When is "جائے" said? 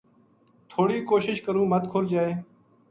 2.11-2.31